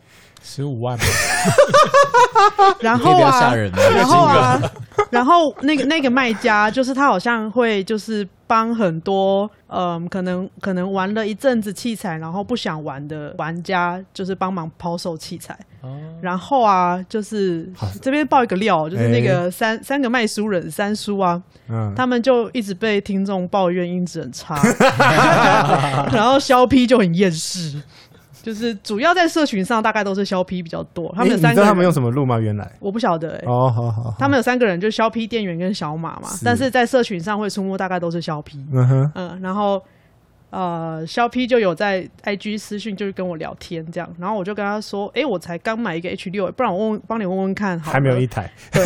[0.42, 0.98] 十五万。
[2.80, 3.54] 然后啊，
[3.94, 4.60] 然后啊，
[5.10, 15.58] 然后那个那个卖家，就是他好像会就是帮很多嗯，可能可能玩了一阵子器材，然后不想玩的玩家，就是帮忙抛售器材。
[15.80, 15.96] 哦。
[16.20, 17.70] 然后啊，就是
[18.00, 24.60] 这边爆一个料，就是那个三、欸、三个卖书人三叔啊，嗯，他们就一直被听众抱怨音质很差，
[26.12, 27.80] 然后肖 P 就很厌世。
[28.42, 31.12] 就是主要在社群上，大概都是肖 P 比较多。
[31.14, 32.38] 他们有三个人，你知道他们用什么录吗？
[32.38, 33.46] 原来我不晓得哎、欸。
[33.46, 34.14] 哦，好好，好。
[34.18, 36.28] 他们有三个人，就是肖 P 店员跟小马嘛。
[36.44, 38.58] 但是在社群上会出没，大概都是肖 P。
[38.72, 39.12] 嗯哼。
[39.14, 39.82] 嗯，然后
[40.50, 44.08] 呃，肖 P 就有在 IG 私讯，就是跟我聊天这样。
[44.18, 48.50] 然后我就跟他说：“哎、欸，我才刚买一个 H 六，不然我问帮你问问看好。”还没有一台。
[48.72, 48.82] 对。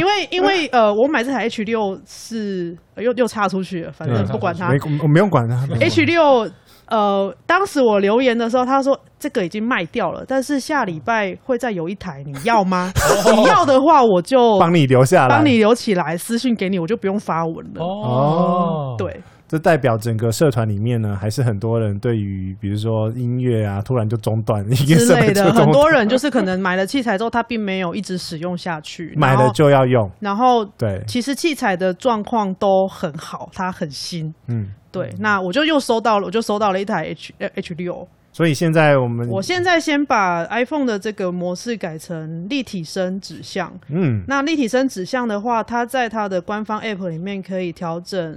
[0.00, 5.66] 因为 因为呃，我买这台 H 六是又又差出去了，反正不管它，没我没用管它。
[5.80, 6.50] H 六。
[6.86, 12.92] 呃，当时我留言的时候，他说这个已经卖掉了，但是下礼拜会再有一台，你要吗？
[13.34, 17.82] 你要的话，我就帮你留下来，帮你留起来，私信给你，我就不用发文了。
[17.82, 19.20] 哦，对，
[19.54, 34.66] 这代表整个社团里面呢，还是很多人对于比如说音乐啊，突然就中断之类的，很多人就是可能买了器材之后，他并没有一直使用下去，买了就要用，然后对，其实器材的状况都很好，它很新，嗯。
[34.90, 38.08] 对，那我就又收到了，我就收到了一台 H H 六。
[38.32, 43.72] 所以现在我们，我现在先把 iPhone 的这个模式改成立体声指向。
[43.88, 48.36] 嗯，那立体声指向的话，它在它的官方 App 里面可以调整，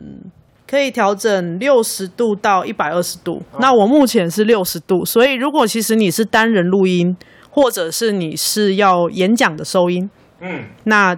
[0.69, 3.41] 可以调整六十度到一百二十度。
[3.51, 3.58] 哦。
[3.60, 7.15] 那我目前是六十度，所以如果其实你是单人录音，
[7.49, 10.10] 或者是你是要演讲的收音，
[10.41, 11.17] 嗯，那。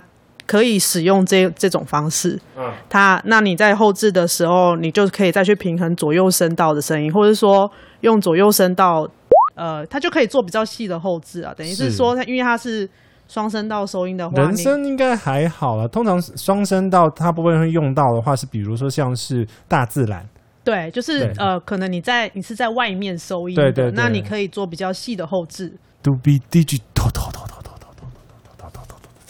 [0.49, 9.07] 可以使用这这种方式，嗯，它那你在后置的时候，你就可以再去平衡左右声道的声音，或者说用左右声道，
[9.53, 11.53] 呃，它就可以做比较细的后置啊。
[11.55, 12.89] 等于是说，它因为它是
[13.29, 15.87] 双声道收音的话，人声应该还好了。
[15.87, 20.27] 通常双声道它部分会用到的话，是比如说像是大自然，
[20.63, 25.77] 对，就是呃，可能你在你是在外面收音的，对对对，那你可以做比较细的后置。
[26.03, 27.11] To be digital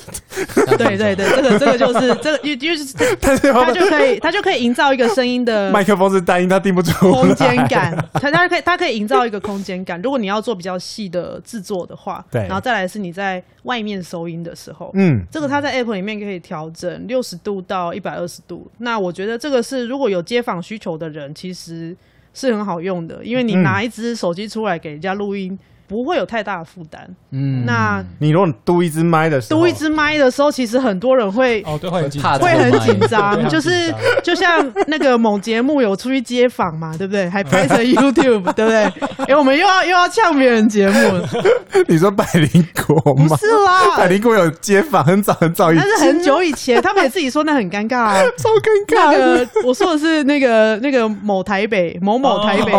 [0.77, 2.93] 对对对，这个这个就是这个，因为就是
[3.51, 7.95] 它就可以它就可以营造一个声音的麦克风是单音，它定不出空间感。
[8.13, 10.01] 它它可以它可以营造一个空间感。
[10.01, 18.69] 如果你要做比较细的制作的话，对，然后再来是你在外面收音的时候，嗯，这个它在 App 里面可以调整六十度到一百二十度。
[18.79, 21.95] 那我觉得这个是如果有街访需求的人，其实
[22.33, 25.57] 是很好用的，因为你拿一支手机出来给人家录音。
[25.89, 27.01] 不会有太大的负担。
[27.31, 33.49] 嗯，那你如果嘟一支麦的时候，嘟一支麦的时候，其实很多人会哦，对，会很紧张，会很紧张。
[33.49, 33.91] 就是
[34.23, 37.27] 就像那个某节目有出去街访嘛，对不对？
[37.27, 38.83] 还拍成 YouTube，对不对？
[39.27, 41.27] 哎，我们又要又要呛别人节目了。
[41.89, 43.27] 你说百灵果吗？
[43.29, 49.11] 不是啦，百灵果有街访，很早很早以前，但是很久以前，他们也自己说那很尴尬啊， 超尴尬。
[49.11, 52.71] 那个我说的是那个那个某台北某某台北。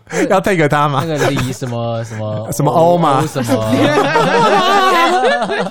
[0.30, 1.04] 要 take 他吗？
[1.06, 3.24] 那个李 什么什么什么欧吗？
[3.26, 3.72] 什么？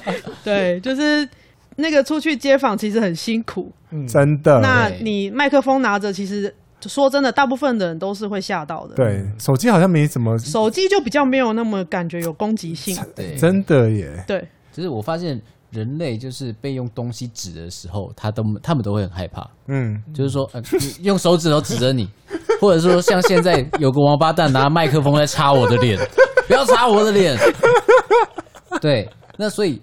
[0.44, 1.28] 对，就是
[1.76, 4.60] 那个出去街访其实很辛苦，嗯、真的。
[4.60, 6.54] 那你麦克风拿着，其实
[6.86, 8.96] 说真的，大部分的人都是会吓到的。
[8.96, 12.98] 对，手机好像没怎么，手机就比较没有那么感觉有攻击性。
[13.16, 14.24] 对，真的耶。
[14.28, 15.40] 对，其实我发现。
[15.72, 19.50] 人类就是被用东西指的时候，他都他们都会很害怕。
[19.68, 20.62] 嗯，就是说，呃，
[21.02, 22.10] 用手指头指着你，
[22.62, 26.00] 或者说像现在有个王八蛋拿麦克风在插我的脸，
[26.48, 27.38] 不要插我的脸。
[28.80, 29.82] 对，那所以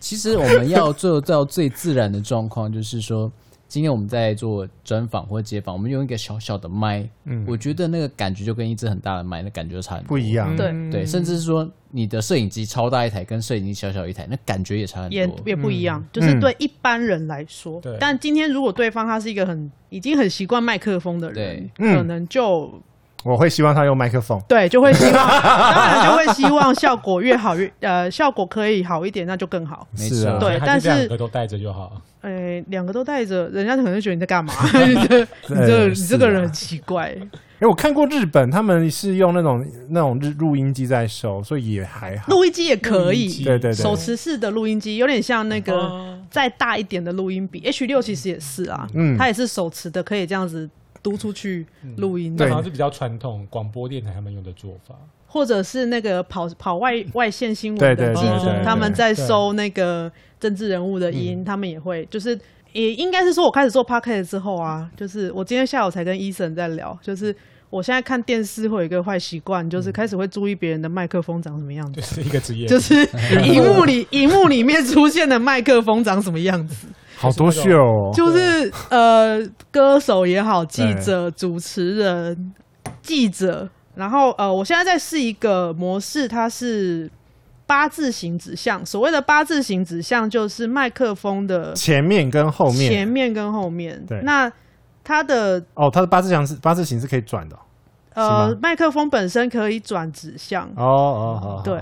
[0.00, 3.30] 其实我们要做到最自然的状况，就是说。
[3.72, 10.54] 今天我们在做专访或街访，我们用一个小小的麦，嗯，我觉得那个感觉就跟一只很大的麦，那感觉差很多，不一样。
[10.54, 16.02] 对对，甚至是说你的摄影机超大一台，跟摄影机小小一台，那感觉也差很多，也也不一样。
[16.02, 17.96] 嗯、就是对一般人来说，对。
[17.98, 22.78] 但今天如果对方他是一个很已经很习惯麦克风的人，对，可能就。
[23.24, 29.86] 我会希望他用麦克风，对，就会希望， 当然就会希望效果越好越呃，效果可以好一点，那就更好。
[29.96, 32.00] 没错，对，但是两个都带着就好。
[32.22, 34.52] 诶，两个都带着，人家可能觉得你在干嘛？
[34.86, 37.16] 你这你这个人很奇怪。
[37.58, 42.26] 哎，我看过日本，他们是用那种那种日录音机在收，所以也还好。
[42.28, 50.68] 录音机也可以，对对对，手持式的录音机有点像那个再大一点的录音笔，H 六其实也是啊，嗯，它也是手持的，可以这样子。
[51.02, 52.48] 读出去录音，对。
[52.48, 54.94] 好像是比较传统广播电台他们用的做法，
[55.26, 62.38] 或者是那个跑跑外外线新闻的记者，他们在收那个政治人物的音，他们也会，就是
[62.72, 67.34] 也应该是说，我开始做 podcast 之后啊，就是我今天下午才跟 Eason 在聊，就是
[67.70, 72.94] 我现在看电视会有一个坏习惯，就是开始会注意别人的麦克风长什么样子，就是一个职业，就是
[73.44, 76.86] 荧幕里 荧幕里面出现的麦克风长什么样子。
[77.22, 82.52] 好多秀哦，就是呃，歌手也好，记者、主持人、
[83.00, 87.08] 记者，然后呃，我现在在试一个模式，它是
[87.64, 88.84] 八字形指向。
[88.84, 94.04] 所谓的八字形指向，就是麦克风的前面跟后面，前面跟后面。
[94.04, 94.50] 对，那
[95.04, 97.56] 它的哦，它的八字形是八字形是可以转的，
[98.14, 100.64] 呃，麦克风本身可以转指向。
[100.76, 101.80] 哦哦哦，对。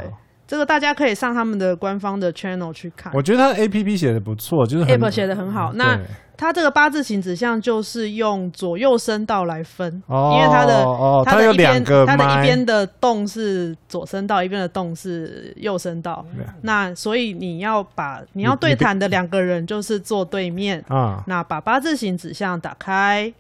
[0.51, 3.13] 这个大家可以上他们的官方的 channel 去看。
[3.15, 5.71] 我觉得他的 A P P 写的不错，就是 App 写的很好。
[5.73, 6.01] 嗯、那
[6.37, 16.25] 它这个八字形指向就是用左右声道来分，哦、因为它的哦，它的一边它的一边的洞是左声道，一边的洞是右声道。
[16.37, 21.23] 嗯、那所以你要把你要对谈的两个人就是坐对面啊。
[21.29, 23.33] 那把八字形指向打开，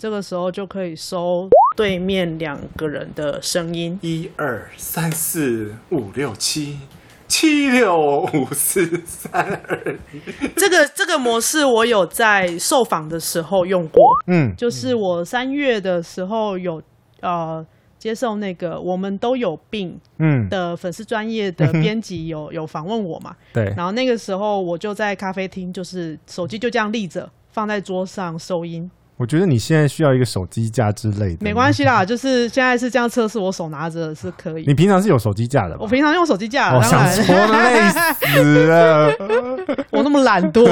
[0.00, 1.46] 这个时候就可以收。
[1.76, 6.80] 对面两个人的声音，一二三四五六七，
[7.28, 7.96] 七六
[8.34, 9.98] 五四三二。
[10.56, 16.82] 这个这个模式我有在受访的时候用过，嗯，就是我三月的时候有
[17.20, 17.64] 呃
[17.98, 28.90] 接受那个我们都有病嗯的粉丝专业的编辑有有访问我嘛，对，然后那个时候我就在咖啡厅，就是手机就这样立着放在桌上收音。
[29.20, 31.38] 我觉得你现在需要一个手机架之类的。
[31.40, 34.64] 没关系啦，就是现在是这样测试，我手拿着是可以。
[34.66, 35.80] 你平常是有手机架的吧？
[35.82, 39.12] 我平常用手机架，我想说累死了。
[39.92, 40.62] 我那么懒惰，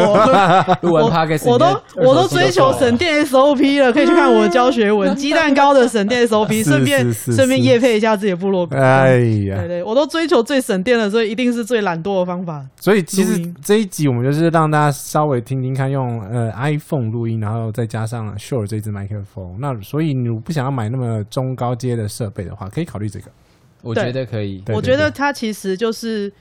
[0.81, 1.13] 我
[1.45, 8.79] 我都我都追求省电 SOP 了，可以去看我的教学文， 鸡蛋糕的省电 SOP，顺便顺便夜配一下自己的部落格。
[8.79, 12.65] 哎呀，对对，我都追求最省电的，所以一定是最懒惰的方法。
[12.81, 18.35] 所以其实这一集我们就是让大家稍微听听看，用呃 iPhone 录音，然后再加上。
[18.39, 23.31] Shure 这支麦克风，那所以你不想要买那么中高阶的设备的话，可以考虑这个。
[23.83, 24.63] 我觉得可以。
[24.69, 26.33] 我觉得它其实就是，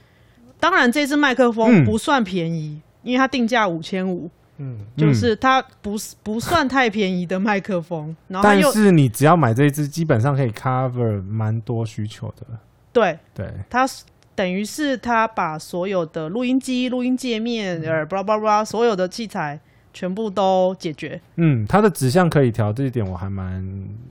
[0.58, 8.16] 当然这支麦克风不算便宜，嗯、因为它定价五千五，嗯，就是它不是不算太便宜的麦克风。
[8.26, 12.46] 然后但是你只要买这一支，基本上可以 cover 蛮多需求的。
[12.92, 13.86] 对对，它
[14.34, 19.60] 等于是它把所有的录音机、录音界面，呃、嗯，巴拉巴拉所有的器材。
[19.98, 21.20] 全部都解决。
[21.34, 23.60] 嗯，它的指向可以调，这一点我还蛮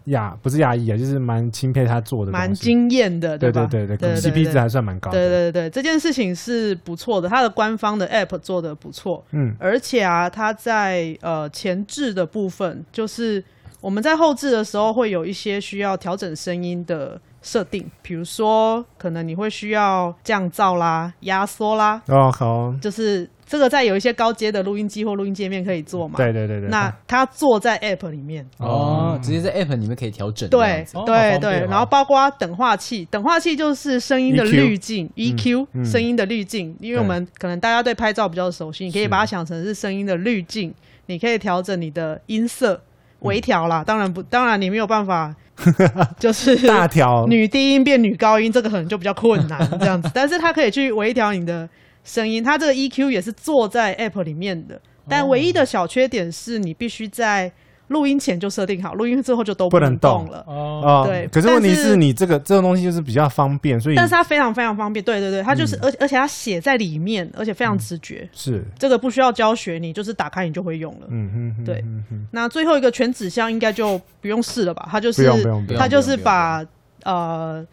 [0.07, 3.37] 讶，不是讶异啊，就是蛮钦佩他做的，蛮惊艳的？
[3.37, 5.17] 对对对对，CP 值还算蛮高的。
[5.17, 9.23] 对对对，这件事情是不错的，它的官方的 App 做的不错。
[9.31, 13.41] 嗯，而且啊，它在呃前置的部分，就是
[13.79, 22.01] 我们在后置的时候会有一些需要调整声音的设定，比如说可能你会需要降噪啦、压缩啦。
[22.07, 23.29] 哦，好，就是。
[23.47, 26.17] 这个在有一些高阶的录音机或录音界面可以做嘛？
[26.17, 26.67] 对对对对。
[26.69, 30.49] 那它做在 App 里面哦，直接在 App 里面可以调整。
[30.49, 36.75] 对对对，然后包括等化器，等化器就是声音的滤镜 EQ，声音的滤镜。
[36.81, 40.73] 因为我们可能大家对拍照比较熟悉，你可以把它想成是声音的滤镜，
[41.05, 42.81] 你可以调整你的音色，
[43.19, 43.81] 微调啦。
[43.81, 45.33] 当然不，当然你没有办法，
[46.19, 50.11] 就是大调女低音变女高音，这个可能就比较困难这样子。
[50.13, 51.65] 但是它可以去微调你的。
[52.07, 57.51] 声音，它这个 EQ 也是做在 App 里面的，但唯一的小缺点是你必须在
[57.89, 60.43] 录音前就设定好，录音之后就都不能动了。
[60.47, 61.27] 哦，对。
[61.27, 65.03] 可是问题是你这个这种东西就是比较方便，所以但是它非常非常方便。
[65.03, 68.27] 对对对，它就是，而且而且它写在里面，而且非常直觉。
[68.31, 71.07] 是这个不需要教学，你就是打开你就会用了。
[71.09, 71.83] 嗯嗯，对。
[72.31, 74.87] 那最后一个全指向应该就不用试了吧？
[74.89, 75.29] 它就是
[75.77, 76.65] 它就是把
[77.03, 77.65] 呃。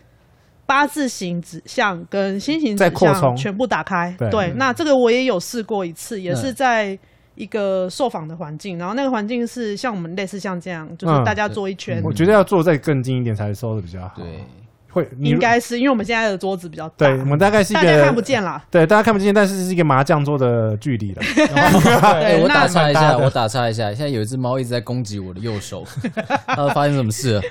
[0.67, 6.99] 八字形指向跟心形指向全部打开，对，对，那这个我也有试过一次，也是在
[7.35, 12.01] 一个受访的环境，然后那个环境是像我们类似像这样，就是大家坐一圈。
[12.03, 14.15] 我觉得要坐再更近一点才收的比较好。
[14.17, 14.25] 对。
[14.95, 21.23] 会应该是因为我们现在的桌子比较大，对，我们大概是一个大家看不见啦，对，大家看不见，但是是一个麻将桌的距离了。
[21.35, 25.85] 对，我打岔一下，我打岔一下，现在有一只猫一直在攻击我的右手，
[26.47, 27.43] 它，发生什么事了？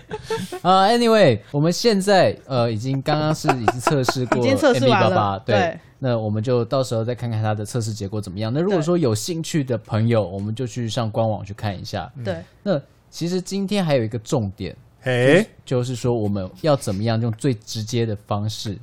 [0.62, 8.54] 啊，Anyway，我们现在呃已经刚刚是已经测试过，已经测试完了，对，那我们就到时候再看看它的测试结果怎么样。
[8.54, 12.10] 那如果说有兴趣的朋友，我们就去上官网去看一下。
[12.24, 12.80] 对，那
[13.10, 14.74] 其实今天还有一个重点。
[15.04, 18.78] 哎，就是说我们要怎么样用最直接的方式？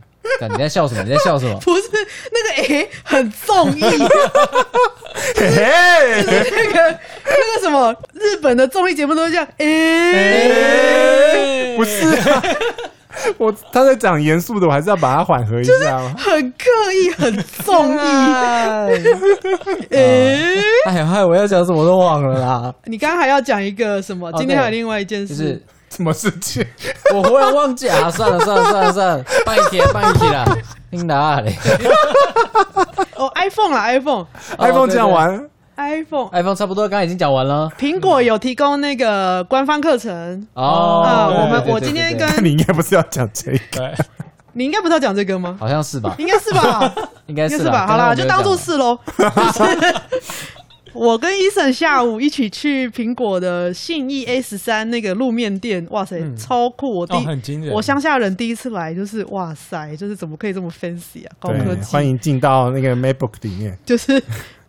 [0.48, 1.02] 你在笑什么？
[1.02, 1.58] 你在笑什么？
[1.64, 1.82] 不是
[2.30, 4.00] 那个哎，很综艺，就是
[6.50, 9.66] 那个那个什么日本的综艺节目都是这样哎，
[11.76, 12.42] 不是啊，
[13.38, 16.64] 我他在讲严肃的，我还是要把它缓和一下，很刻
[16.94, 17.98] 意，很综艺。
[19.90, 22.74] 哎，哎呀，我要讲什么都忘了啦。
[22.84, 24.32] 你刚刚还要讲一个什么？
[24.38, 25.62] 今天还有另外一件事。
[25.90, 26.64] 什么事情？
[27.14, 28.10] 我忽然忘记啊！
[28.10, 30.44] 算了算了算了算了，放一天放一天啦，
[30.90, 31.54] 听哪嘞
[33.16, 34.26] 哦，iPhone 啦，iPhone，iPhone，哦
[34.58, 37.70] ，iPhone 这样玩，iPhone 差不多，刚刚已经讲完了。
[37.78, 40.46] 苹果有提供那个官方课程。
[40.54, 43.58] 哦，啊，我们我今天跟你应该不是要讲这个？
[43.72, 43.94] 对，
[44.52, 45.56] 你应该不是要讲这个吗？
[45.60, 46.14] 好像是吧？
[46.18, 46.92] 应该是吧？
[47.26, 47.86] 应该是吧？
[47.86, 48.98] 好啦，就当做是喽。
[50.92, 56.92] 我跟伊森下午一起去苹果的信义 A 十三那个路面店，哇塞，嗯超酷！
[56.92, 57.72] 我第哦，一很惊人。
[57.72, 61.30] 我乡下人第一次来，就是哇塞，就是怎么可以这么 fancy 啊？
[61.38, 64.20] 高科对，技，欢迎进到那个 MacBook 里面，就是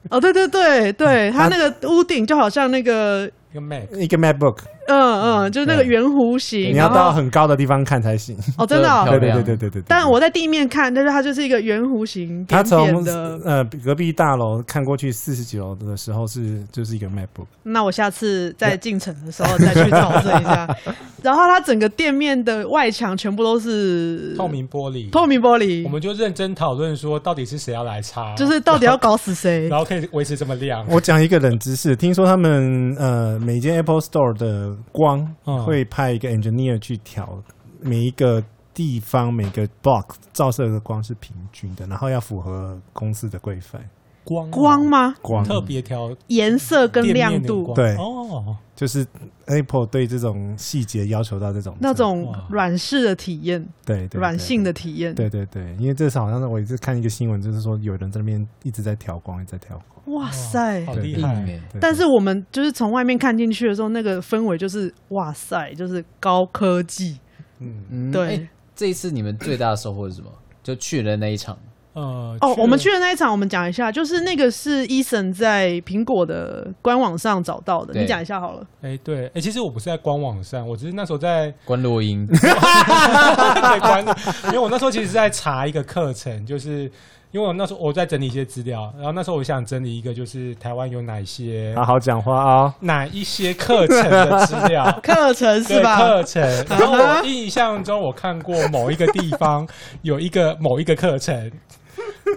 [0.09, 4.57] 哦，对对对对， 它那个屋顶就好像那个，一个 Mac，一个 MacBook，
[4.88, 8.38] 嗯嗯，就是那个圆弧形，你要到很高的地方看才行。
[8.57, 9.82] 哦，真的哦、对对对对对。
[9.88, 13.39] 但我在地面看，但是它就是一个圆弧形，他扁扁从的。
[13.45, 20.67] 呃隔壁大楼看过去四十几楼的时候是就是一个 MacBook，那我下次在进城的时候再去考证一下。
[21.21, 29.67] 然后它整个店面的外墙全部都是透明玻璃，透明玻璃我，们就认真讨论说，到底是谁要来擦，就是到底要搞死谁？
[29.69, 30.84] 然后可以维持这么亮。
[30.89, 37.41] 我讲一个冷知识，听说他们呃每间 Apple Store 的光嗯会派一个 engineer 去调
[37.80, 38.43] 每一个
[38.74, 43.82] 地方每个 box 照射的光是平均的，然后要符合公司的规范。
[44.24, 45.15] 光啊光吗？
[45.22, 45.43] 光。
[45.43, 47.95] 特别调颜色跟亮度，对。
[47.97, 49.05] 哦，就是
[49.47, 55.13] Apple 对这种细节要求到这种那种软式的体验，对对软性的体验。
[55.15, 59.91] 对对对，因为这次好像是我一直看一个新闻，就是说有人在那边一直在调光，一直在调光。
[60.06, 60.86] 哇塞！
[60.86, 61.60] 好厉害！
[61.80, 67.20] 但是我们就是从外面看进去的时候，那个氛围就是哇塞，就是高科技。
[67.60, 70.30] 嗯，嗯对欸这一次你们最大的收获是什么？
[70.64, 71.58] 就去了那一场，
[71.93, 78.66] 呃，哦，我们去了的那一场，我们讲一下，就是那个是 Eason 在苹果的官网上找到的，你讲一下好了。
[78.82, 84.04] 哎，对，哎，其实我不是在官网上，我只是那时候在关录音， 在官，
[84.45, 86.89] 因为我那时候其实是在查一个课程，就是
[87.32, 94.84] 因为我那时候我在整理一些资料，然后那时候我想整理一个，就是台湾有哪些好好讲话啊、哪一些课程的资料。
[95.01, 95.97] 课程是吧？
[95.97, 99.65] 课程，然后我印象中我看过某一个地方
[100.01, 101.49] 有一个某一个课程，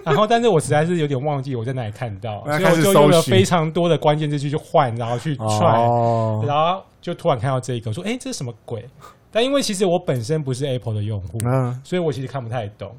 [0.05, 8.87] 然后但是我实在是有点忘记我在哪里看到，所以我就用了非常多的关键字去去换，然后去哦，try，、然后就突然看到这个，我说哎、诶这是什么鬼？
[9.29, 12.95] 但因为其实我本身不是 Apple 的用户，嗯，所以我其实看不太懂。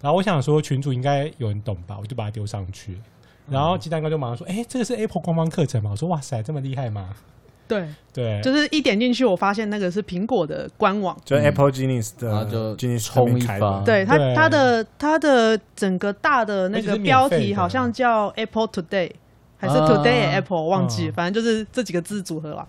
[0.00, 2.98] 然后我想说群主应该有人懂吧，我就把它丢上去。
[3.50, 7.08] 然后鸡蛋哥就马上说：“哎、这个是 Apple 官方课程吗？”我说：“哇塞，这么厉害吗
[7.66, 11.16] 对，？”对，就是一点进去，我发现那个是苹果的官网。
[11.24, 19.10] 就 Apple Genius 的，然后就 Genius 冲一的发对它，对它的它的整个大的那个标题好像叫 Apple Today，
[19.56, 22.66] 还是啊 Today Apple，忘记，嗯反正就是这几个字组合啦。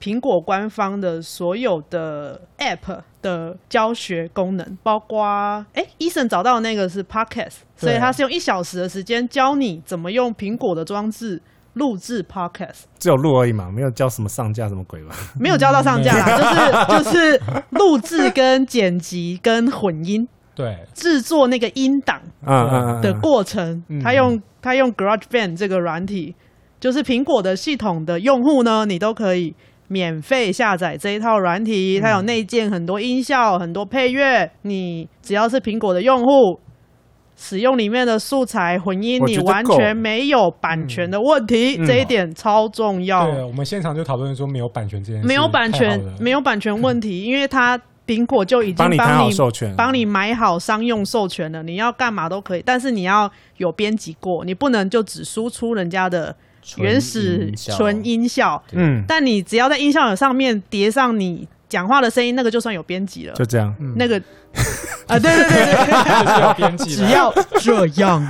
[0.00, 5.24] 苹果官方的所有的 App 的教学功能，包括
[5.74, 11.42] 哎，Eason 找到的那个是 Podcast，所以他是用一小时的时间教你怎么用苹果的装置
[11.74, 12.82] 录制 Podcast。
[12.98, 15.14] 只有录而已嘛，没有教什么上架什么鬼吧？
[15.38, 20.28] 没有教到上架啦， 就是就是录制跟剪辑跟混音。
[20.54, 24.00] 对，制作那个音档嗯嗯嗯的过程，嗯。
[24.00, 26.34] 他用他用 GarageBand 这个软体，
[26.80, 29.54] 就是苹果的系统的用户呢，你都可以
[29.88, 36.60] 免费下载这一套软体，它有内建很多音效、很多配乐，你只要是苹果的用户。
[37.40, 41.86] 使用里面的素材混音，你完全没有版权的问题，嗯。
[41.86, 43.30] 这一点超重要。
[43.30, 56.34] 对，我们现场就讨论说没有版权这件事，没有版权，没有有版权问题，因为它苹果就已经帮你授权，帮你买好商用授权了，你要干嘛都可以，但是你要有编辑过，你不能就只输出人家的
[56.76, 63.44] 原始纯音效，嗯，但你只要在音效上面叠上你讲话的声音，那个就算有编辑了就。
[63.44, 63.74] 这样。
[63.96, 64.16] 那个
[65.06, 68.22] 啊，对对对对，就是有编辑，只要这样，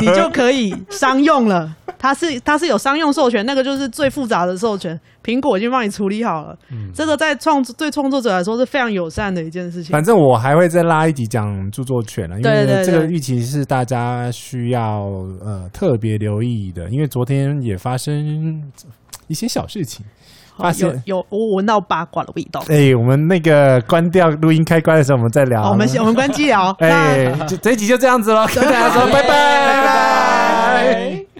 [0.00, 1.74] 你就可以商用了。
[1.98, 6.56] 它是它是有商用授权，那个就是最复杂的授权，苹果已经帮你处理好了。
[6.70, 9.92] 嗯这个在创作对创作者来说是非常友善的一件事情。
[9.92, 15.04] 反正我还会再拉一集讲著作权了，因对对对为这个预期是大家需要
[15.40, 18.62] 呃特别留意的，因为昨天也发生
[19.26, 20.04] 一些小事情，
[20.58, 22.64] 发现有我闻到八卦的味道。
[22.68, 25.62] 哎，我们那个关掉录音开关的时候，我们再聊。
[25.62, 26.74] 好，我们先我们关机聊。
[26.80, 27.32] 哎，
[27.62, 31.35] 这一集就这样子喽，大家说拜 拜拜拜。